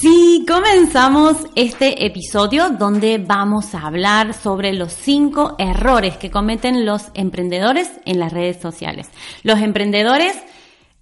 Sí, 0.00 0.44
comenzamos 0.46 1.38
este 1.54 2.04
episodio 2.04 2.68
donde 2.68 3.16
vamos 3.16 3.74
a 3.74 3.86
hablar 3.86 4.34
sobre 4.34 4.74
los 4.74 4.92
cinco 4.92 5.56
errores 5.58 6.18
que 6.18 6.30
cometen 6.30 6.84
los 6.84 7.06
emprendedores 7.14 7.90
en 8.04 8.18
las 8.18 8.30
redes 8.30 8.60
sociales. 8.60 9.08
Los 9.42 9.58
emprendedores 9.60 10.36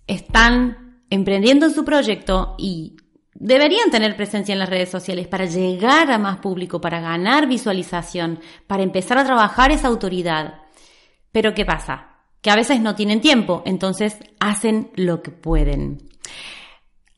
están 0.07 1.01
emprendiendo 1.11 1.71
su 1.71 1.85
proyecto 1.85 2.55
y 2.57 2.97
deberían 3.35 3.91
tener 3.91 4.15
presencia 4.15 4.53
en 4.53 4.61
las 4.61 4.71
redes 4.71 4.91
sociales 4.91 5.27
para 5.27 5.47
llegar 5.47 6.13
a 6.13 6.19
más 6.19 6.39
público, 6.39 6.81
para 6.81 7.01
ganar 7.01 7.49
visualización, 7.49 8.39
para 8.69 8.85
empezar 8.85 9.19
a 9.19 9.25
trabajar 9.25 9.73
esa 9.73 9.89
autoridad. 9.89 10.63
Pero 11.33 11.53
¿qué 11.53 11.65
pasa? 11.65 12.21
Que 12.41 12.51
a 12.53 12.57
veces 12.57 12.81
no 12.81 12.95
tienen 12.95 13.21
tiempo, 13.21 13.65
entonces 13.67 14.19
hacen 14.39 14.93
lo 14.95 15.21
que 15.21 15.33
pueden. 15.33 15.99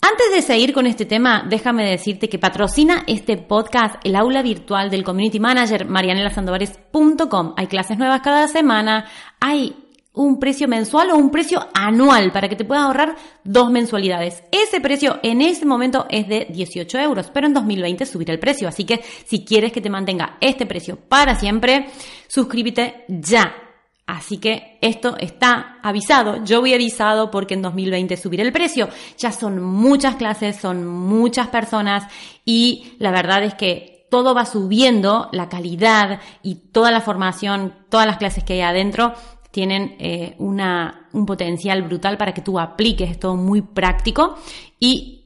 Antes 0.08 0.30
de 0.32 0.40
seguir 0.40 0.72
con 0.72 0.86
este 0.86 1.04
tema, 1.04 1.44
déjame 1.48 1.84
decirte 1.90 2.28
que 2.28 2.38
patrocina 2.38 3.02
este 3.08 3.36
podcast 3.36 3.96
el 4.04 4.14
aula 4.14 4.40
virtual 4.40 4.88
del 4.88 5.02
Community 5.02 5.40
Manager 5.40 5.84
marianelasandovares.com. 5.84 7.54
Hay 7.56 7.66
clases 7.66 7.98
nuevas 7.98 8.20
cada 8.20 8.46
semana, 8.46 9.06
hay 9.40 9.74
un 10.12 10.38
precio 10.38 10.68
mensual 10.68 11.10
o 11.10 11.16
un 11.16 11.32
precio 11.32 11.58
anual 11.74 12.30
para 12.30 12.48
que 12.48 12.54
te 12.54 12.64
puedas 12.64 12.84
ahorrar 12.84 13.16
dos 13.42 13.72
mensualidades. 13.72 14.44
Ese 14.52 14.80
precio 14.80 15.18
en 15.24 15.42
ese 15.42 15.66
momento 15.66 16.06
es 16.08 16.28
de 16.28 16.46
18 16.50 16.98
euros, 17.00 17.32
pero 17.34 17.48
en 17.48 17.54
2020 17.54 18.06
subirá 18.06 18.32
el 18.32 18.38
precio. 18.38 18.68
Así 18.68 18.84
que 18.84 19.02
si 19.24 19.44
quieres 19.44 19.72
que 19.72 19.80
te 19.80 19.90
mantenga 19.90 20.36
este 20.40 20.66
precio 20.66 20.96
para 20.96 21.34
siempre, 21.34 21.88
suscríbete 22.28 23.06
ya 23.08 23.66
Así 24.06 24.38
que 24.38 24.78
esto 24.82 25.16
está 25.18 25.78
avisado. 25.82 26.44
Yo 26.44 26.60
voy 26.60 26.74
avisado 26.74 27.30
porque 27.30 27.54
en 27.54 27.62
2020 27.62 28.16
subiré 28.16 28.44
el 28.44 28.52
precio. 28.52 28.88
Ya 29.18 29.32
son 29.32 29.60
muchas 29.60 30.14
clases, 30.14 30.56
son 30.56 30.86
muchas 30.86 31.48
personas 31.48 32.04
y 32.44 32.92
la 32.98 33.10
verdad 33.10 33.42
es 33.42 33.54
que 33.54 34.06
todo 34.08 34.34
va 34.34 34.46
subiendo, 34.46 35.28
la 35.32 35.48
calidad 35.48 36.20
y 36.42 36.54
toda 36.70 36.92
la 36.92 37.00
formación, 37.00 37.74
todas 37.88 38.06
las 38.06 38.18
clases 38.18 38.44
que 38.44 38.54
hay 38.54 38.60
adentro 38.60 39.14
tienen 39.50 39.96
eh, 39.98 40.36
una, 40.38 41.08
un 41.12 41.27
potencial 41.27 41.82
brutal 41.82 42.16
para 42.16 42.32
que 42.32 42.42
tú 42.42 42.60
apliques, 42.60 43.10
es 43.10 43.18
todo 43.18 43.34
muy 43.34 43.62
práctico 43.62 44.36
y 44.78 45.24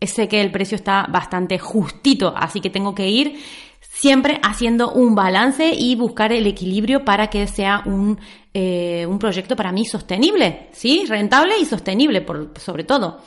sé 0.00 0.28
que 0.28 0.40
el 0.40 0.50
precio 0.50 0.76
está 0.76 1.06
bastante 1.10 1.58
justito, 1.58 2.32
así 2.34 2.60
que 2.60 2.70
tengo 2.70 2.94
que 2.94 3.08
ir 3.08 3.38
siempre 3.82 4.40
haciendo 4.42 4.92
un 4.92 5.14
balance 5.14 5.72
y 5.74 5.94
buscar 5.94 6.32
el 6.32 6.46
equilibrio 6.46 7.04
para 7.04 7.28
que 7.28 7.46
sea 7.46 7.82
un, 7.84 8.18
eh, 8.54 9.06
un 9.06 9.18
proyecto 9.18 9.54
para 9.56 9.72
mí 9.72 9.84
sostenible, 9.84 10.68
¿sí? 10.72 11.04
Rentable 11.06 11.58
y 11.58 11.64
sostenible, 11.64 12.20
por, 12.20 12.52
sobre 12.58 12.84
todo. 12.84 13.20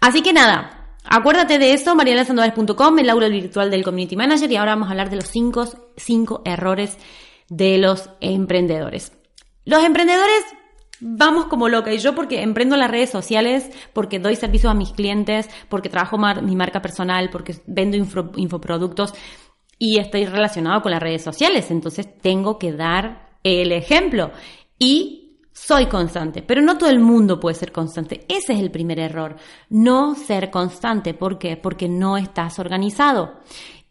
Así 0.00 0.20
que 0.20 0.32
nada, 0.32 0.96
acuérdate 1.04 1.58
de 1.58 1.72
eso, 1.72 1.94
marianelasandovares.com, 1.94 2.98
el 2.98 3.10
aula 3.10 3.28
virtual 3.28 3.70
del 3.70 3.84
Community 3.84 4.16
Manager, 4.16 4.50
y 4.50 4.56
ahora 4.56 4.74
vamos 4.74 4.88
a 4.88 4.90
hablar 4.92 5.10
de 5.10 5.16
los 5.16 5.28
cinco, 5.28 5.66
cinco 5.96 6.42
errores 6.44 6.98
de 7.48 7.78
los 7.78 8.10
emprendedores. 8.20 9.12
Los 9.64 9.84
emprendedores 9.84 10.44
vamos 11.00 11.46
como 11.46 11.68
loca. 11.68 11.92
Y 11.92 11.98
yo 11.98 12.14
porque 12.14 12.42
emprendo 12.42 12.76
las 12.76 12.90
redes 12.90 13.10
sociales, 13.10 13.70
porque 13.92 14.18
doy 14.18 14.36
servicios 14.36 14.70
a 14.70 14.74
mis 14.74 14.92
clientes, 14.92 15.48
porque 15.68 15.88
trabajo 15.88 16.18
mi 16.18 16.56
marca 16.56 16.82
personal, 16.82 17.30
porque 17.30 17.56
vendo 17.66 17.96
infoproductos 17.96 19.14
y 19.78 19.98
estoy 19.98 20.26
relacionado 20.26 20.82
con 20.82 20.92
las 20.92 21.02
redes 21.02 21.22
sociales, 21.22 21.70
entonces 21.70 22.18
tengo 22.20 22.58
que 22.58 22.72
dar 22.72 23.28
el 23.42 23.72
ejemplo 23.72 24.32
y 24.78 25.28
soy 25.52 25.86
constante, 25.86 26.42
pero 26.42 26.62
no 26.62 26.78
todo 26.78 26.88
el 26.88 27.00
mundo 27.00 27.40
puede 27.40 27.56
ser 27.56 27.72
constante. 27.72 28.24
Ese 28.28 28.52
es 28.52 28.60
el 28.60 28.70
primer 28.70 28.98
error, 29.00 29.36
no 29.70 30.14
ser 30.14 30.50
constante. 30.50 31.14
¿Por 31.14 31.38
qué? 31.38 31.56
Porque 31.56 31.88
no 31.88 32.16
estás 32.16 32.58
organizado. 32.58 33.40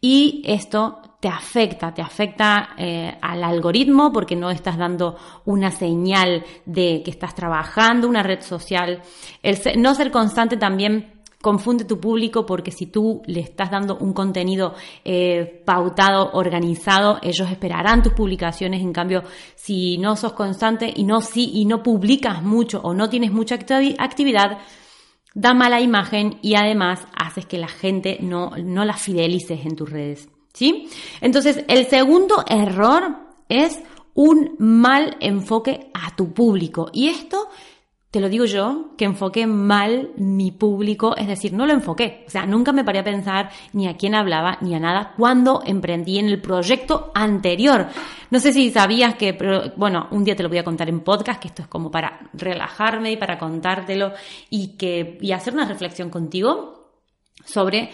Y 0.00 0.42
esto 0.46 1.00
te 1.20 1.28
afecta, 1.28 1.92
te 1.92 2.00
afecta 2.00 2.70
eh, 2.78 3.18
al 3.20 3.42
algoritmo 3.42 4.12
porque 4.12 4.36
no 4.36 4.50
estás 4.50 4.78
dando 4.78 5.16
una 5.44 5.70
señal 5.70 6.44
de 6.64 7.02
que 7.04 7.10
estás 7.10 7.34
trabajando 7.34 8.08
una 8.08 8.22
red 8.22 8.40
social. 8.40 9.02
El 9.42 9.58
no 9.76 9.94
ser 9.94 10.10
constante 10.12 10.56
también 10.56 11.17
confunde 11.40 11.84
tu 11.84 12.00
público 12.00 12.44
porque 12.44 12.72
si 12.72 12.86
tú 12.86 13.22
le 13.26 13.40
estás 13.40 13.70
dando 13.70 13.96
un 13.98 14.12
contenido 14.12 14.74
eh, 15.04 15.62
pautado, 15.64 16.30
organizado, 16.32 17.18
ellos 17.22 17.50
esperarán 17.50 18.02
tus 18.02 18.12
publicaciones. 18.12 18.82
En 18.82 18.92
cambio, 18.92 19.22
si 19.54 19.98
no 19.98 20.16
sos 20.16 20.32
constante 20.32 20.92
y 20.94 21.04
no, 21.04 21.20
si, 21.20 21.50
y 21.54 21.64
no 21.64 21.82
publicas 21.82 22.42
mucho 22.42 22.80
o 22.82 22.92
no 22.92 23.08
tienes 23.08 23.32
mucha 23.32 23.54
actividad, 23.54 24.58
da 25.34 25.54
mala 25.54 25.80
imagen 25.80 26.38
y 26.42 26.56
además 26.56 27.06
haces 27.16 27.46
que 27.46 27.58
la 27.58 27.68
gente 27.68 28.18
no, 28.20 28.50
no 28.56 28.84
la 28.84 28.94
fidelices 28.94 29.64
en 29.64 29.76
tus 29.76 29.88
redes. 29.88 30.28
¿Sí? 30.52 30.88
Entonces, 31.20 31.64
el 31.68 31.86
segundo 31.86 32.42
error 32.48 33.16
es 33.48 33.80
un 34.14 34.56
mal 34.58 35.16
enfoque 35.20 35.92
a 35.94 36.16
tu 36.16 36.32
público. 36.34 36.90
Y 36.92 37.06
esto 37.08 37.48
te 38.10 38.20
lo 38.20 38.30
digo 38.30 38.46
yo, 38.46 38.94
que 38.96 39.04
enfoqué 39.04 39.46
mal 39.46 40.12
mi 40.16 40.50
público, 40.50 41.14
es 41.14 41.26
decir, 41.26 41.52
no 41.52 41.66
lo 41.66 41.74
enfoqué. 41.74 42.24
O 42.26 42.30
sea, 42.30 42.46
nunca 42.46 42.72
me 42.72 42.82
paré 42.82 43.00
a 43.00 43.04
pensar 43.04 43.50
ni 43.74 43.86
a 43.86 43.98
quién 43.98 44.14
hablaba 44.14 44.56
ni 44.62 44.74
a 44.74 44.80
nada 44.80 45.12
cuando 45.16 45.62
emprendí 45.66 46.18
en 46.18 46.26
el 46.26 46.40
proyecto 46.40 47.12
anterior. 47.14 47.86
No 48.30 48.40
sé 48.40 48.54
si 48.54 48.70
sabías 48.70 49.16
que, 49.16 49.34
pero, 49.34 49.74
bueno, 49.76 50.08
un 50.10 50.24
día 50.24 50.34
te 50.34 50.42
lo 50.42 50.48
voy 50.48 50.56
a 50.56 50.64
contar 50.64 50.88
en 50.88 51.00
podcast, 51.00 51.38
que 51.40 51.48
esto 51.48 51.62
es 51.62 51.68
como 51.68 51.90
para 51.90 52.30
relajarme 52.32 53.12
y 53.12 53.18
para 53.18 53.38
contártelo 53.38 54.12
y, 54.48 54.78
que, 54.78 55.18
y 55.20 55.32
hacer 55.32 55.52
una 55.52 55.66
reflexión 55.66 56.08
contigo 56.08 56.92
sobre 57.44 57.90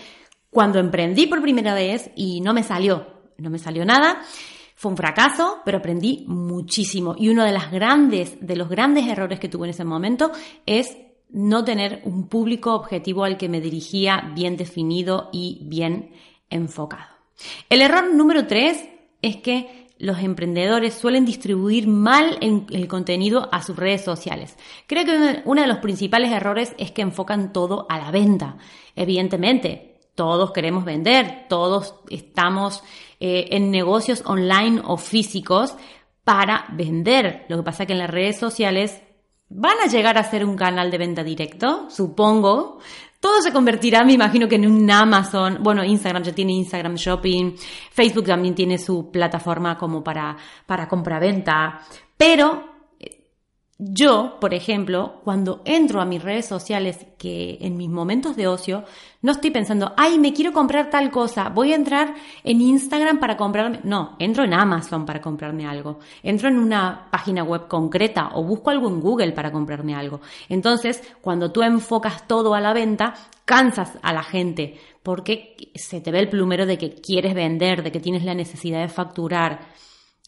cuando 0.48 0.78
emprendí 0.78 1.26
por 1.26 1.42
primera 1.42 1.74
vez 1.74 2.12
y 2.14 2.40
no 2.40 2.54
me 2.54 2.62
salió, 2.62 3.04
no 3.38 3.50
me 3.50 3.58
salió 3.58 3.84
nada. 3.84 4.22
Fue 4.84 4.90
un 4.90 4.98
fracaso, 4.98 5.60
pero 5.64 5.78
aprendí 5.78 6.26
muchísimo. 6.26 7.14
Y 7.16 7.30
uno 7.30 7.42
de, 7.42 7.58
grandes, 7.72 8.36
de 8.46 8.54
los 8.54 8.68
grandes 8.68 9.06
errores 9.06 9.40
que 9.40 9.48
tuve 9.48 9.66
en 9.66 9.70
ese 9.70 9.82
momento 9.82 10.30
es 10.66 10.98
no 11.30 11.64
tener 11.64 12.02
un 12.04 12.28
público 12.28 12.74
objetivo 12.74 13.24
al 13.24 13.38
que 13.38 13.48
me 13.48 13.62
dirigía 13.62 14.30
bien 14.34 14.58
definido 14.58 15.30
y 15.32 15.60
bien 15.62 16.10
enfocado. 16.50 17.06
El 17.70 17.80
error 17.80 18.12
número 18.12 18.46
tres 18.46 18.84
es 19.22 19.36
que 19.38 19.88
los 19.96 20.18
emprendedores 20.18 20.92
suelen 20.92 21.24
distribuir 21.24 21.88
mal 21.88 22.36
el 22.42 22.86
contenido 22.86 23.48
a 23.52 23.62
sus 23.62 23.76
redes 23.76 24.04
sociales. 24.04 24.54
Creo 24.86 25.06
que 25.06 25.40
uno 25.46 25.62
de 25.62 25.66
los 25.66 25.78
principales 25.78 26.30
errores 26.30 26.74
es 26.76 26.90
que 26.90 27.00
enfocan 27.00 27.54
todo 27.54 27.86
a 27.88 27.96
la 27.96 28.10
venta. 28.10 28.58
Evidentemente, 28.94 29.93
todos 30.14 30.52
queremos 30.52 30.84
vender, 30.84 31.46
todos 31.48 31.96
estamos 32.10 32.82
eh, 33.20 33.48
en 33.50 33.70
negocios 33.70 34.22
online 34.26 34.80
o 34.84 34.96
físicos 34.96 35.76
para 36.24 36.66
vender. 36.72 37.44
Lo 37.48 37.58
que 37.58 37.62
pasa 37.62 37.82
es 37.82 37.86
que 37.88 37.92
en 37.92 37.98
las 37.98 38.10
redes 38.10 38.38
sociales 38.38 39.00
van 39.48 39.76
a 39.84 39.86
llegar 39.86 40.18
a 40.18 40.24
ser 40.24 40.44
un 40.44 40.56
canal 40.56 40.90
de 40.90 40.98
venta 40.98 41.22
directo, 41.22 41.88
supongo. 41.90 42.78
Todo 43.20 43.40
se 43.40 43.52
convertirá, 43.52 44.04
me 44.04 44.12
imagino 44.12 44.48
que 44.48 44.56
en 44.56 44.66
un 44.66 44.90
Amazon. 44.90 45.58
Bueno, 45.62 45.82
Instagram 45.82 46.22
ya 46.22 46.34
tiene 46.34 46.52
Instagram 46.52 46.96
Shopping. 46.96 47.56
Facebook 47.90 48.26
también 48.26 48.54
tiene 48.54 48.76
su 48.76 49.10
plataforma 49.10 49.78
como 49.78 50.04
para, 50.04 50.36
para 50.66 50.86
compra-venta. 50.86 51.80
Pero 52.18 52.73
yo, 53.76 54.38
por 54.40 54.54
ejemplo, 54.54 55.20
cuando 55.24 55.60
entro 55.64 56.00
a 56.00 56.04
mis 56.04 56.22
redes 56.22 56.46
sociales, 56.46 57.06
que 57.18 57.58
en 57.60 57.76
mis 57.76 57.88
momentos 57.88 58.36
de 58.36 58.46
ocio, 58.46 58.84
no 59.20 59.32
estoy 59.32 59.50
pensando, 59.50 59.92
ay, 59.96 60.16
me 60.18 60.32
quiero 60.32 60.52
comprar 60.52 60.90
tal 60.90 61.10
cosa, 61.10 61.48
voy 61.48 61.72
a 61.72 61.76
entrar 61.76 62.14
en 62.44 62.60
Instagram 62.60 63.18
para 63.18 63.36
comprarme. 63.36 63.80
No, 63.82 64.14
entro 64.20 64.44
en 64.44 64.54
Amazon 64.54 65.04
para 65.04 65.20
comprarme 65.20 65.66
algo. 65.66 65.98
Entro 66.22 66.48
en 66.48 66.58
una 66.58 67.08
página 67.10 67.42
web 67.42 67.66
concreta 67.66 68.30
o 68.34 68.44
busco 68.44 68.70
algo 68.70 68.88
en 68.88 69.00
Google 69.00 69.32
para 69.32 69.50
comprarme 69.50 69.96
algo. 69.96 70.20
Entonces, 70.48 71.02
cuando 71.20 71.50
tú 71.50 71.62
enfocas 71.62 72.28
todo 72.28 72.54
a 72.54 72.60
la 72.60 72.72
venta, 72.74 73.14
cansas 73.44 73.98
a 74.02 74.12
la 74.12 74.22
gente 74.22 74.78
porque 75.02 75.56
se 75.74 76.00
te 76.00 76.12
ve 76.12 76.20
el 76.20 76.28
plumero 76.28 76.64
de 76.64 76.78
que 76.78 76.94
quieres 76.94 77.34
vender, 77.34 77.82
de 77.82 77.90
que 77.90 78.00
tienes 78.00 78.24
la 78.24 78.34
necesidad 78.34 78.80
de 78.82 78.88
facturar. 78.88 79.66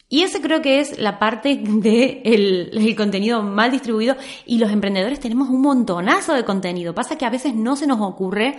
Y 0.08 0.23
ese 0.23 0.41
creo 0.41 0.62
que 0.62 0.81
es 0.81 0.99
la 0.99 1.19
parte 1.19 1.56
del 1.62 2.70
el 2.73 2.97
contenido 2.97 3.43
mal 3.43 3.70
distribuido 3.70 4.17
y 4.44 4.58
los 4.58 4.70
emprendedores 4.70 5.20
tenemos 5.20 5.49
un 5.49 5.62
montonazo 5.62 6.35
de 6.35 6.44
contenido. 6.44 6.94
Pasa 6.94 7.19
que 7.19 7.25
a 7.25 7.31
veces 7.31 7.55
no 7.55 7.76
se 7.76 7.87
nos 7.87 8.00
ocurre 8.00 8.58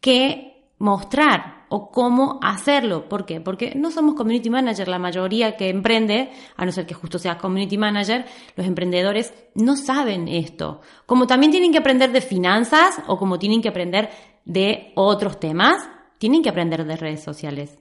qué 0.00 0.50
mostrar 0.78 1.66
o 1.68 1.90
cómo 1.90 2.40
hacerlo. 2.42 3.08
¿Por 3.08 3.26
qué? 3.26 3.40
Porque 3.40 3.74
no 3.76 3.90
somos 3.90 4.14
community 4.14 4.50
manager. 4.50 4.88
La 4.88 4.98
mayoría 4.98 5.56
que 5.56 5.68
emprende, 5.68 6.30
a 6.56 6.64
no 6.64 6.72
ser 6.72 6.86
que 6.86 6.94
justo 6.94 7.18
seas 7.18 7.36
community 7.36 7.78
manager, 7.78 8.24
los 8.56 8.66
emprendedores 8.66 9.32
no 9.54 9.76
saben 9.76 10.26
esto. 10.26 10.80
Como 11.06 11.26
también 11.26 11.52
tienen 11.52 11.70
que 11.70 11.78
aprender 11.78 12.10
de 12.10 12.22
finanzas 12.22 13.00
o 13.06 13.18
como 13.18 13.38
tienen 13.38 13.62
que 13.62 13.68
aprender 13.68 14.10
de 14.44 14.92
otros 14.96 15.38
temas, 15.38 15.88
tienen 16.18 16.42
que 16.42 16.48
aprender 16.48 16.84
de 16.84 16.96
redes 16.96 17.22
sociales. 17.22 17.78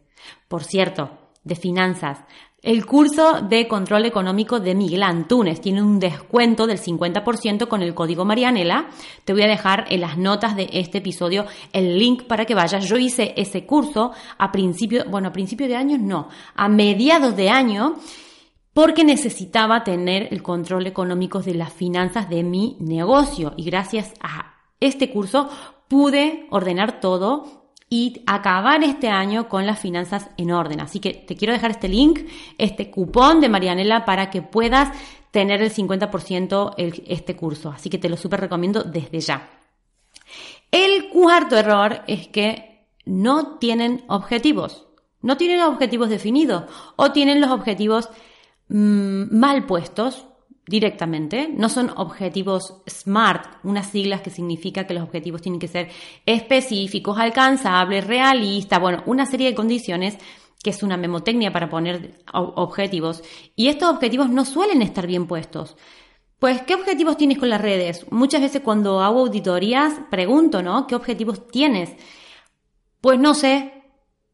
Por 0.47 0.63
cierto, 0.63 1.09
de 1.43 1.55
finanzas. 1.55 2.19
El 2.61 2.85
curso 2.85 3.41
de 3.41 3.69
control 3.69 4.05
económico 4.05 4.59
de 4.59 4.75
Miguel 4.75 5.03
Antunes 5.03 5.61
tiene 5.61 5.81
un 5.81 5.97
descuento 5.97 6.67
del 6.67 6.77
50% 6.77 7.69
con 7.69 7.81
el 7.81 7.93
código 7.93 8.25
Marianela. 8.25 8.89
Te 9.23 9.31
voy 9.31 9.43
a 9.43 9.47
dejar 9.47 9.85
en 9.89 10.01
las 10.01 10.17
notas 10.17 10.57
de 10.57 10.69
este 10.73 10.97
episodio 10.97 11.45
el 11.71 11.97
link 11.97 12.23
para 12.23 12.43
que 12.45 12.55
vayas. 12.55 12.85
Yo 12.85 12.97
hice 12.97 13.33
ese 13.37 13.65
curso 13.65 14.11
a 14.37 14.51
principio, 14.51 15.05
bueno, 15.09 15.29
a 15.29 15.33
principio 15.33 15.69
de 15.69 15.77
año 15.77 15.97
no, 15.97 16.27
a 16.53 16.67
mediados 16.67 17.37
de 17.37 17.49
año 17.49 17.95
porque 18.73 19.05
necesitaba 19.05 19.85
tener 19.85 20.27
el 20.31 20.43
control 20.43 20.85
económico 20.85 21.41
de 21.41 21.53
las 21.53 21.71
finanzas 21.71 22.29
de 22.29 22.43
mi 22.43 22.75
negocio 22.81 23.53
y 23.55 23.63
gracias 23.63 24.13
a 24.21 24.55
este 24.81 25.09
curso 25.11 25.49
pude 25.87 26.45
ordenar 26.49 26.99
todo 26.99 27.58
y 27.89 28.21
acabar 28.27 28.83
este 28.83 29.09
año 29.09 29.49
con 29.49 29.65
las 29.65 29.79
finanzas 29.79 30.29
en 30.37 30.51
orden. 30.51 30.79
Así 30.79 30.99
que 30.99 31.13
te 31.13 31.35
quiero 31.35 31.53
dejar 31.53 31.71
este 31.71 31.87
link, 31.87 32.19
este 32.57 32.91
cupón 32.91 33.41
de 33.41 33.49
Marianela 33.49 34.05
para 34.05 34.29
que 34.29 34.41
puedas 34.41 34.95
tener 35.31 35.61
el 35.61 35.73
50% 35.73 36.75
este 36.77 37.35
curso. 37.35 37.69
Así 37.69 37.89
que 37.89 37.97
te 37.97 38.09
lo 38.09 38.17
súper 38.17 38.41
recomiendo 38.41 38.83
desde 38.83 39.19
ya. 39.19 39.49
El 40.71 41.09
cuarto 41.09 41.57
error 41.57 42.03
es 42.07 42.27
que 42.27 42.85
no 43.05 43.57
tienen 43.57 44.03
objetivos. 44.07 44.85
No 45.21 45.35
tienen 45.35 45.61
objetivos 45.61 46.09
definidos 46.09 46.63
o 46.95 47.11
tienen 47.11 47.41
los 47.41 47.49
objetivos 47.49 48.09
mm, 48.69 49.35
mal 49.37 49.65
puestos 49.65 50.25
directamente. 50.69 51.49
No 51.51 51.67
son 51.67 51.91
objetivos 51.97 52.81
SMART, 52.87 53.57
unas 53.63 53.87
siglas 53.87 54.21
que 54.21 54.29
significa 54.29 54.85
que 54.85 54.93
los 54.93 55.03
objetivos 55.03 55.41
tienen 55.41 55.59
que 55.59 55.67
ser 55.67 55.89
específicos, 56.25 57.17
alcanzables, 57.17 58.05
realistas, 58.05 58.79
bueno, 58.79 59.03
una 59.07 59.25
serie 59.25 59.49
de 59.49 59.55
condiciones 59.55 60.17
que 60.63 60.69
es 60.69 60.83
una 60.83 60.97
memotecnia 60.97 61.51
para 61.51 61.69
poner 61.69 62.21
objetivos. 62.33 63.23
Y 63.55 63.69
estos 63.69 63.89
objetivos 63.89 64.29
no 64.29 64.45
suelen 64.45 64.81
estar 64.81 65.07
bien 65.07 65.25
puestos. 65.25 65.77
Pues, 66.37 66.61
¿qué 66.61 66.75
objetivos 66.75 67.17
tienes 67.17 67.37
con 67.37 67.49
las 67.49 67.61
redes? 67.61 68.05
Muchas 68.11 68.41
veces 68.41 68.61
cuando 68.61 69.01
hago 69.01 69.21
auditorías 69.21 69.93
pregunto, 70.11 70.61
¿no? 70.61 70.85
¿Qué 70.85 70.95
objetivos 70.95 71.47
tienes? 71.47 71.95
Pues 73.01 73.19
no 73.19 73.33
sé, 73.33 73.83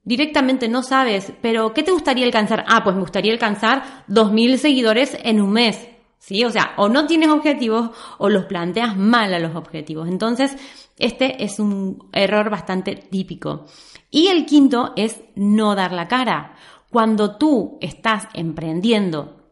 directamente 0.04 0.68
no 0.68 0.84
sabes, 0.84 1.32
pero 1.42 1.74
¿qué 1.74 1.84
te 1.84 1.92
gustaría 1.92 2.26
alcanzar? 2.26 2.66
Ah, 2.68 2.84
pues 2.84 2.96
me 2.96 3.02
gustaría 3.02 3.32
alcanzar 3.32 4.04
2.000 4.08 4.58
seguidores 4.58 5.18
en 5.24 5.42
un 5.42 5.52
mes. 5.52 5.95
¿Sí? 6.26 6.44
O 6.44 6.50
sea, 6.50 6.74
o 6.78 6.90
no 6.90 7.06
tienes 7.06 7.30
objetivos 7.30 7.92
o 8.18 8.30
los 8.30 8.46
planteas 8.46 8.98
mal 8.98 9.34
a 9.34 9.40
los 9.40 9.56
objetivos. 9.56 10.08
Entonces, 10.08 10.58
este 10.98 11.44
es 11.44 11.60
un 11.60 12.10
error 12.14 12.50
bastante 12.50 12.96
típico. 12.96 13.66
Y 14.10 14.28
el 14.28 14.46
quinto 14.46 14.94
es 14.96 15.22
no 15.36 15.76
dar 15.76 15.92
la 15.92 16.08
cara. 16.08 16.56
Cuando 16.90 17.38
tú 17.38 17.78
estás 17.80 18.28
emprendiendo 18.34 19.52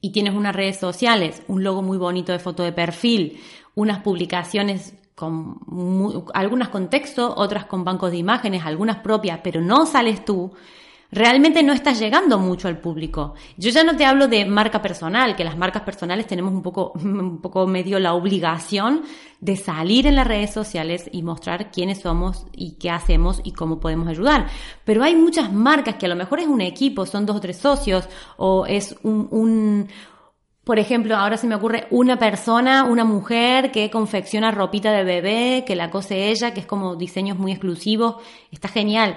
y 0.00 0.12
tienes 0.12 0.34
unas 0.34 0.54
redes 0.54 0.78
sociales, 0.78 1.42
un 1.48 1.64
logo 1.64 1.80
muy 1.80 1.96
bonito 1.96 2.32
de 2.32 2.40
foto 2.40 2.62
de 2.62 2.72
perfil, 2.72 3.40
unas 3.74 4.00
publicaciones 4.00 4.94
con 5.14 5.58
algunas 6.34 6.68
con 6.68 6.90
texto, 6.90 7.32
otras 7.34 7.64
con 7.64 7.84
bancos 7.84 8.10
de 8.10 8.18
imágenes, 8.18 8.66
algunas 8.66 8.98
propias, 8.98 9.40
pero 9.42 9.62
no 9.62 9.86
sales 9.86 10.26
tú, 10.26 10.52
realmente 11.10 11.62
no 11.62 11.72
estás 11.72 11.98
llegando 11.98 12.38
mucho 12.38 12.68
al 12.68 12.78
público. 12.78 13.34
Yo 13.56 13.70
ya 13.70 13.84
no 13.84 13.96
te 13.96 14.04
hablo 14.04 14.28
de 14.28 14.44
marca 14.44 14.82
personal, 14.82 15.36
que 15.36 15.44
las 15.44 15.56
marcas 15.56 15.82
personales 15.82 16.26
tenemos 16.26 16.52
un 16.52 16.62
poco, 16.62 16.92
un 16.96 17.40
poco 17.40 17.66
medio 17.66 17.98
la 17.98 18.14
obligación 18.14 19.02
de 19.40 19.56
salir 19.56 20.06
en 20.06 20.16
las 20.16 20.26
redes 20.26 20.52
sociales 20.52 21.08
y 21.12 21.22
mostrar 21.22 21.70
quiénes 21.70 22.00
somos 22.00 22.46
y 22.52 22.76
qué 22.78 22.90
hacemos 22.90 23.40
y 23.44 23.52
cómo 23.52 23.80
podemos 23.80 24.08
ayudar. 24.08 24.46
Pero 24.84 25.02
hay 25.02 25.14
muchas 25.14 25.52
marcas 25.52 25.96
que 25.96 26.06
a 26.06 26.08
lo 26.08 26.16
mejor 26.16 26.40
es 26.40 26.46
un 26.46 26.60
equipo, 26.60 27.06
son 27.06 27.26
dos 27.26 27.36
o 27.36 27.40
tres 27.40 27.58
socios 27.58 28.08
o 28.36 28.66
es 28.66 28.96
un, 29.02 29.28
un 29.30 29.88
por 30.64 30.80
ejemplo, 30.80 31.14
ahora 31.14 31.36
se 31.36 31.46
me 31.46 31.54
ocurre 31.54 31.86
una 31.90 32.18
persona, 32.18 32.82
una 32.82 33.04
mujer 33.04 33.70
que 33.70 33.88
confecciona 33.88 34.50
ropita 34.50 34.90
de 34.90 35.04
bebé, 35.04 35.64
que 35.64 35.76
la 35.76 35.90
cose 35.90 36.28
ella, 36.28 36.52
que 36.52 36.58
es 36.58 36.66
como 36.66 36.96
diseños 36.96 37.38
muy 37.38 37.52
exclusivos. 37.52 38.16
Está 38.50 38.66
genial 38.66 39.16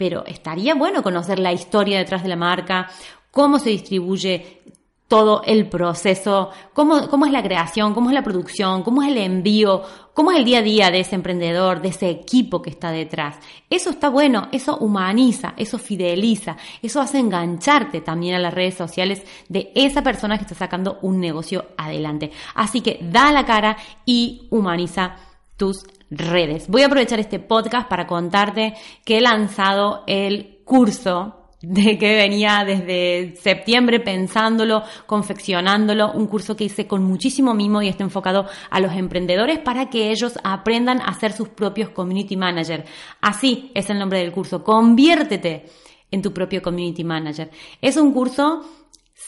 pero 0.00 0.24
estaría 0.24 0.74
bueno 0.74 1.02
conocer 1.02 1.38
la 1.38 1.52
historia 1.52 1.98
detrás 1.98 2.22
de 2.22 2.30
la 2.30 2.36
marca, 2.36 2.88
cómo 3.30 3.58
se 3.58 3.68
distribuye 3.68 4.62
todo 5.08 5.42
el 5.44 5.68
proceso, 5.68 6.48
cómo, 6.72 7.06
cómo, 7.10 7.26
es 7.26 7.32
la 7.32 7.42
creación, 7.42 7.92
cómo 7.92 8.08
es 8.08 8.14
la 8.14 8.24
producción, 8.24 8.82
cómo 8.82 9.02
es 9.02 9.10
el 9.10 9.18
envío, 9.18 9.82
cómo 10.14 10.30
es 10.30 10.38
el 10.38 10.46
día 10.46 10.60
a 10.60 10.62
día 10.62 10.90
de 10.90 11.00
ese 11.00 11.16
emprendedor, 11.16 11.82
de 11.82 11.88
ese 11.88 12.08
equipo 12.08 12.62
que 12.62 12.70
está 12.70 12.90
detrás. 12.90 13.36
Eso 13.68 13.90
está 13.90 14.08
bueno, 14.08 14.48
eso 14.52 14.78
humaniza, 14.78 15.52
eso 15.58 15.76
fideliza, 15.76 16.56
eso 16.80 17.02
hace 17.02 17.18
engancharte 17.18 18.00
también 18.00 18.36
a 18.36 18.38
las 18.38 18.54
redes 18.54 18.76
sociales 18.76 19.22
de 19.50 19.70
esa 19.74 20.00
persona 20.00 20.38
que 20.38 20.44
está 20.44 20.54
sacando 20.54 20.98
un 21.02 21.20
negocio 21.20 21.66
adelante. 21.76 22.30
Así 22.54 22.80
que 22.80 23.00
da 23.02 23.32
la 23.32 23.44
cara 23.44 23.76
y 24.06 24.48
humaniza 24.48 25.16
tus 25.60 25.84
redes. 26.10 26.68
Voy 26.68 26.80
a 26.80 26.86
aprovechar 26.86 27.20
este 27.20 27.38
podcast 27.38 27.86
para 27.86 28.06
contarte 28.06 28.72
que 29.04 29.18
he 29.18 29.20
lanzado 29.20 30.04
el 30.06 30.62
curso 30.64 31.36
de 31.60 31.98
que 31.98 32.14
venía 32.16 32.64
desde 32.64 33.36
septiembre 33.36 34.00
pensándolo, 34.00 34.82
confeccionándolo, 35.04 36.12
un 36.12 36.26
curso 36.28 36.56
que 36.56 36.64
hice 36.64 36.86
con 36.86 37.04
muchísimo 37.04 37.52
mimo 37.52 37.82
y 37.82 37.88
está 37.88 38.02
enfocado 38.02 38.46
a 38.70 38.80
los 38.80 38.94
emprendedores 38.94 39.58
para 39.58 39.90
que 39.90 40.10
ellos 40.10 40.38
aprendan 40.42 41.02
a 41.02 41.12
ser 41.12 41.32
sus 41.32 41.50
propios 41.50 41.90
community 41.90 42.38
manager. 42.38 42.86
Así 43.20 43.70
es 43.74 43.90
el 43.90 43.98
nombre 43.98 44.20
del 44.20 44.32
curso. 44.32 44.64
Conviértete 44.64 45.66
en 46.10 46.22
tu 46.22 46.32
propio 46.32 46.62
community 46.62 47.04
manager. 47.04 47.50
Es 47.82 47.98
un 47.98 48.14
curso 48.14 48.62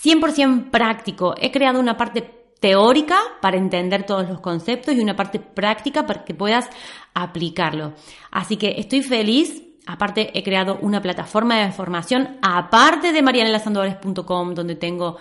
100% 0.03 0.71
práctico. 0.71 1.35
He 1.39 1.53
creado 1.53 1.79
una 1.79 1.99
parte 1.99 2.42
teórica 2.63 3.19
para 3.41 3.59
entender 3.59 4.07
todos 4.07 4.29
los 4.29 4.41
conceptos 4.41 4.95
y 4.95 5.01
una 5.01 5.17
parte 5.17 5.41
práctica 5.41 6.07
para 6.07 6.25
que 6.25 6.33
puedas 6.33 6.71
aplicarlo. 7.13 7.95
Así 8.31 8.57
que 8.57 8.77
estoy 8.79 9.03
feliz. 9.03 9.65
Aparte 9.85 10.31
he 10.39 10.45
creado 10.45 10.79
una 10.81 11.03
plataforma 11.03 11.59
de 11.59 11.73
formación 11.73 12.39
aparte 12.41 13.13
de 13.13 13.21
marianelasandores.com 13.21 14.55
donde 14.55 14.77
tengo 14.77 15.17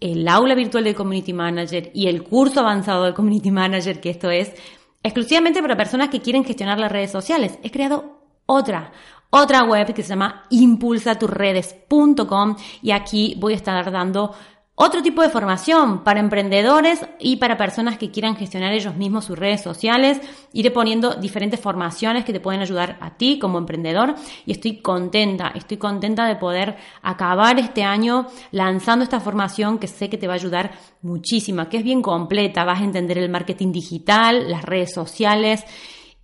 el 0.00 0.26
aula 0.26 0.54
virtual 0.54 0.84
de 0.84 0.94
Community 0.94 1.34
Manager 1.34 1.90
y 1.92 2.06
el 2.06 2.22
curso 2.22 2.60
avanzado 2.60 3.04
de 3.04 3.12
Community 3.12 3.50
Manager, 3.50 4.00
que 4.00 4.08
esto 4.08 4.30
es 4.30 4.54
exclusivamente 5.02 5.60
para 5.60 5.76
personas 5.76 6.08
que 6.08 6.22
quieren 6.22 6.42
gestionar 6.42 6.78
las 6.78 6.90
redes 6.90 7.10
sociales. 7.10 7.58
He 7.62 7.70
creado 7.70 8.22
otra, 8.46 8.92
otra 9.28 9.64
web 9.64 9.92
que 9.92 10.02
se 10.02 10.08
llama 10.08 10.44
impulsaturredes.com 10.48 12.56
y 12.80 12.92
aquí 12.92 13.36
voy 13.38 13.52
a 13.52 13.56
estar 13.56 13.92
dando 13.92 14.34
otro 14.80 15.02
tipo 15.02 15.22
de 15.22 15.28
formación 15.28 16.04
para 16.04 16.20
emprendedores 16.20 17.04
y 17.18 17.36
para 17.36 17.56
personas 17.56 17.98
que 17.98 18.12
quieran 18.12 18.36
gestionar 18.36 18.72
ellos 18.72 18.94
mismos 18.94 19.24
sus 19.24 19.36
redes 19.36 19.60
sociales. 19.60 20.20
Iré 20.52 20.70
poniendo 20.70 21.16
diferentes 21.16 21.58
formaciones 21.58 22.24
que 22.24 22.32
te 22.32 22.38
pueden 22.38 22.60
ayudar 22.60 22.96
a 23.00 23.16
ti 23.16 23.40
como 23.40 23.58
emprendedor 23.58 24.14
y 24.46 24.52
estoy 24.52 24.76
contenta, 24.76 25.48
estoy 25.56 25.78
contenta 25.78 26.26
de 26.26 26.36
poder 26.36 26.76
acabar 27.02 27.58
este 27.58 27.82
año 27.82 28.28
lanzando 28.52 29.02
esta 29.02 29.18
formación 29.18 29.80
que 29.80 29.88
sé 29.88 30.08
que 30.08 30.16
te 30.16 30.28
va 30.28 30.34
a 30.34 30.36
ayudar 30.36 30.70
muchísima, 31.02 31.68
que 31.68 31.78
es 31.78 31.82
bien 31.82 32.00
completa, 32.00 32.64
vas 32.64 32.80
a 32.80 32.84
entender 32.84 33.18
el 33.18 33.30
marketing 33.30 33.72
digital, 33.72 34.48
las 34.48 34.62
redes 34.62 34.94
sociales 34.94 35.64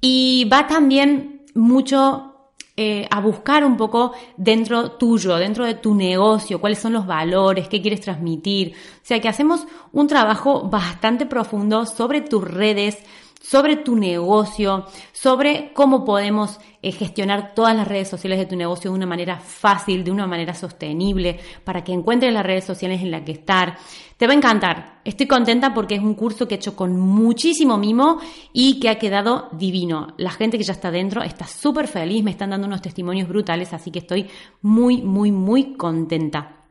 y 0.01 0.49
va 0.49 0.69
también 0.69 1.43
mucho 1.57 2.34
eh, 2.77 3.07
a 3.09 3.21
buscar 3.21 3.65
un 3.65 3.77
poco 3.77 4.13
dentro 4.37 4.93
tuyo, 4.93 5.37
dentro 5.37 5.65
de 5.65 5.75
tu 5.75 5.95
negocio, 5.95 6.61
cuáles 6.61 6.81
son 6.81 6.93
los 6.93 7.07
valores, 7.07 7.69
qué 7.69 7.81
quieres 7.81 8.01
transmitir. 8.01 8.73
O 8.73 9.07
sea 9.07 9.21
que 9.21 9.29
hacemos 9.29 9.67
un 9.93 10.09
trabajo 10.09 10.69
bastante 10.69 11.25
profundo 11.25 11.87
sobre 11.87 12.21
tus 12.21 12.43
redes, 12.43 12.99
sobre 13.45 13.77
tu 13.77 13.95
negocio, 13.95 14.87
sobre 15.13 15.73
cómo 15.75 16.03
podemos 16.03 16.59
eh, 16.81 16.93
gestionar 16.93 17.55
todas 17.55 17.77
las 17.77 17.87
redes 17.87 18.09
sociales 18.09 18.39
de 18.39 18.47
tu 18.47 18.57
negocio 18.57 18.91
de 18.91 18.97
una 18.97 19.07
manera 19.07 19.39
fácil, 19.39 20.03
de 20.03 20.11
una 20.11 20.27
manera 20.27 20.55
sostenible, 20.55 21.39
para 21.63 21.85
que 21.85 21.93
encuentres 21.93 22.33
las 22.33 22.45
redes 22.45 22.65
sociales 22.65 23.03
en 23.03 23.11
las 23.11 23.21
que 23.23 23.33
estar. 23.33 23.77
Te 24.17 24.27
va 24.27 24.33
a 24.33 24.37
encantar. 24.37 25.01
Estoy 25.05 25.27
contenta 25.27 25.75
porque 25.75 25.97
es 25.97 26.01
un 26.01 26.15
curso 26.15 26.49
que 26.49 26.55
he 26.55 26.57
hecho 26.57 26.75
con 26.75 26.99
muchísimo 26.99 27.77
mimo 27.77 28.19
y 28.55 28.81
que 28.81 28.89
ha 28.89 28.99
quedado 28.99 29.51
divino. 29.53 30.15
La 30.17 30.31
gente 30.31 30.57
que 30.57 30.65
ya 30.65 30.73
está 30.73 30.91
dentro 30.91 31.23
está 31.23 31.47
súper 31.47 31.87
feliz, 31.87 32.25
me 32.25 32.31
están 32.31 32.51
dando 32.51 32.67
unos 32.67 32.81
testimonios 32.81 33.29
brutales, 33.29 33.75
así 33.75 33.91
que 33.91 33.99
estoy 33.99 34.31
muy, 34.63 35.03
muy, 35.03 35.31
muy 35.33 35.75
contenta. 35.75 36.65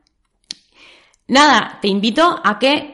Nada, 1.28 1.78
te 1.80 1.88
invito 1.88 2.40
a 2.42 2.58
que 2.58 2.93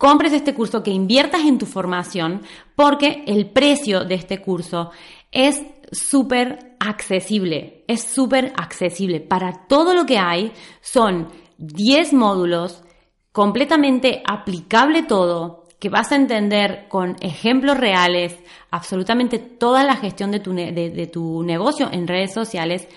compres 0.00 0.32
este 0.32 0.54
curso, 0.54 0.82
que 0.82 0.90
inviertas 0.90 1.42
en 1.42 1.58
tu 1.58 1.66
formación, 1.66 2.40
porque 2.74 3.22
el 3.26 3.50
precio 3.50 4.02
de 4.06 4.14
este 4.14 4.40
curso 4.40 4.92
es 5.30 5.62
súper 5.92 6.74
accesible, 6.80 7.84
es 7.86 8.00
súper 8.00 8.54
accesible. 8.56 9.20
Para 9.20 9.66
todo 9.68 9.92
lo 9.92 10.06
que 10.06 10.16
hay, 10.16 10.52
son 10.80 11.28
10 11.58 12.14
módulos, 12.14 12.82
completamente 13.30 14.22
aplicable 14.26 15.02
todo, 15.02 15.64
que 15.78 15.90
vas 15.90 16.12
a 16.12 16.16
entender 16.16 16.86
con 16.88 17.16
ejemplos 17.20 17.76
reales 17.76 18.38
absolutamente 18.70 19.38
toda 19.38 19.84
la 19.84 19.96
gestión 19.96 20.30
de 20.30 20.40
tu, 20.40 20.54
de 20.54 21.10
tu 21.12 21.42
negocio 21.42 21.90
en 21.92 22.08
redes 22.08 22.32
sociales, 22.32 22.88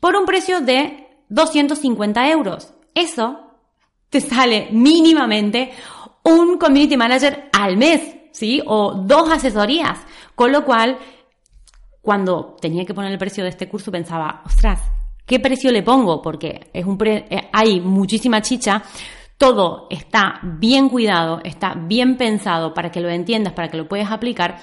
por 0.00 0.16
un 0.16 0.26
precio 0.26 0.60
de 0.60 1.06
250 1.28 2.30
euros. 2.30 2.74
Eso 2.96 3.38
te 4.10 4.20
sale 4.20 4.68
mínimamente 4.72 5.70
un 6.24 6.58
community 6.58 6.96
manager 6.96 7.50
al 7.52 7.76
mes, 7.76 8.16
¿sí? 8.32 8.62
O 8.66 8.94
dos 8.94 9.30
asesorías. 9.30 9.98
Con 10.34 10.52
lo 10.52 10.64
cual, 10.64 10.98
cuando 12.00 12.56
tenía 12.60 12.84
que 12.84 12.94
poner 12.94 13.12
el 13.12 13.18
precio 13.18 13.44
de 13.44 13.50
este 13.50 13.68
curso, 13.68 13.90
pensaba, 13.90 14.42
ostras, 14.44 14.80
¿qué 15.26 15.40
precio 15.40 15.70
le 15.70 15.82
pongo? 15.82 16.22
Porque 16.22 16.70
es 16.72 16.84
un 16.84 16.98
eh, 17.04 17.48
hay 17.52 17.80
muchísima 17.80 18.42
chicha. 18.42 18.82
Todo 19.36 19.88
está 19.90 20.38
bien 20.42 20.88
cuidado, 20.88 21.40
está 21.42 21.74
bien 21.74 22.16
pensado 22.16 22.72
para 22.74 22.90
que 22.90 23.00
lo 23.00 23.08
entiendas, 23.08 23.52
para 23.54 23.68
que 23.68 23.76
lo 23.76 23.88
puedas 23.88 24.10
aplicar. 24.10 24.58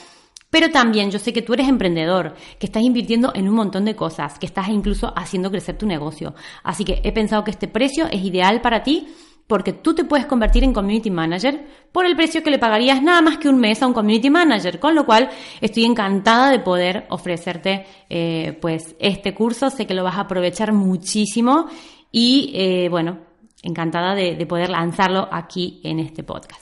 Pero 0.49 0.71
también 0.71 1.11
yo 1.11 1.19
sé 1.19 1.31
que 1.31 1.43
tú 1.43 1.53
eres 1.53 1.67
emprendedor, 1.67 2.33
que 2.57 2.65
estás 2.65 2.81
invirtiendo 2.81 3.31
en 3.35 3.47
un 3.47 3.55
montón 3.55 3.85
de 3.85 3.95
cosas, 3.95 4.39
que 4.39 4.47
estás 4.47 4.69
incluso 4.69 5.13
haciendo 5.15 5.51
crecer 5.51 5.77
tu 5.77 5.85
negocio. 5.85 6.33
Así 6.63 6.85
que 6.85 7.01
he 7.03 7.11
pensado 7.11 7.43
que 7.43 7.51
este 7.51 7.67
precio 7.67 8.07
es 8.07 8.23
ideal 8.23 8.61
para 8.61 8.81
ti 8.81 9.09
porque 9.49 9.73
tú 9.73 9.95
te 9.95 10.05
puedes 10.05 10.27
convertir 10.27 10.63
en 10.63 10.73
community 10.73 11.09
manager 11.09 11.65
por 11.91 12.05
el 12.05 12.15
precio 12.15 12.43
que 12.43 12.51
le 12.51 12.59
pagarías 12.59 13.01
nada 13.01 13.19
más 13.23 13.39
que 13.39 13.49
un 13.49 13.57
mes 13.57 13.81
a 13.81 13.87
un 13.87 13.93
community 13.93 14.29
manager, 14.29 14.79
con 14.79 14.93
lo 14.93 15.07
cual 15.07 15.27
estoy 15.59 15.85
encantada 15.85 16.51
de 16.51 16.59
poder 16.59 17.07
ofrecerte 17.09 17.83
eh, 18.11 18.55
pues 18.61 18.95
este 18.99 19.33
curso, 19.33 19.71
sé 19.71 19.87
que 19.87 19.95
lo 19.95 20.03
vas 20.03 20.17
a 20.17 20.21
aprovechar 20.21 20.71
muchísimo 20.71 21.65
y 22.11 22.51
eh, 22.53 22.89
bueno, 22.89 23.21
encantada 23.63 24.13
de, 24.13 24.35
de 24.35 24.45
poder 24.45 24.69
lanzarlo 24.69 25.27
aquí 25.31 25.81
en 25.83 25.97
este 25.97 26.21
podcast. 26.21 26.61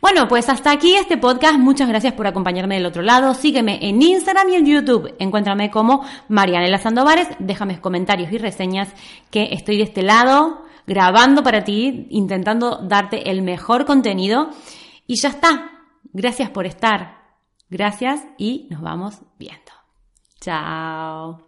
Bueno, 0.00 0.28
pues 0.28 0.48
hasta 0.48 0.70
aquí 0.70 0.94
este 0.94 1.16
podcast. 1.16 1.58
Muchas 1.58 1.88
gracias 1.88 2.12
por 2.12 2.28
acompañarme 2.28 2.76
del 2.76 2.86
otro 2.86 3.02
lado. 3.02 3.34
Sígueme 3.34 3.80
en 3.82 4.00
Instagram 4.00 4.48
y 4.50 4.54
en 4.54 4.66
YouTube. 4.66 5.12
Encuéntrame 5.18 5.72
como 5.72 6.04
Marianela 6.28 6.78
Sandovares. 6.78 7.26
Déjame 7.40 7.80
comentarios 7.80 8.30
y 8.30 8.38
reseñas 8.38 8.88
que 9.28 9.48
estoy 9.50 9.78
de 9.78 9.82
este 9.82 10.02
lado 10.02 10.67
grabando 10.88 11.42
para 11.42 11.62
ti, 11.62 12.08
intentando 12.10 12.80
darte 12.82 13.30
el 13.30 13.42
mejor 13.42 13.84
contenido. 13.84 14.50
Y 15.06 15.16
ya 15.20 15.28
está. 15.28 15.70
Gracias 16.12 16.50
por 16.50 16.66
estar. 16.66 17.18
Gracias 17.70 18.24
y 18.38 18.66
nos 18.70 18.80
vamos 18.80 19.20
viendo. 19.38 19.72
Chao. 20.40 21.47